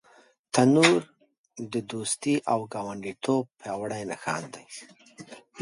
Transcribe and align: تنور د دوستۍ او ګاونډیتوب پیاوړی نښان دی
تنور 0.53 1.01
د 1.73 1.73
دوستۍ 1.91 2.35
او 2.51 2.59
ګاونډیتوب 2.73 3.43
پیاوړی 3.59 4.03
نښان 4.09 4.43
دی 4.53 4.65